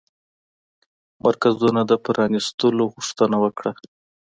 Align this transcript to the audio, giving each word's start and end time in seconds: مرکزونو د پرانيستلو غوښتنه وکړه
مرکزونو 1.23 1.81
د 1.89 1.91
پرانيستلو 2.05 2.83
غوښتنه 2.93 3.37
وکړه 3.43 3.71